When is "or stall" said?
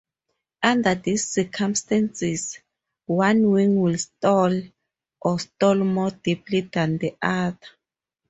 5.21-5.75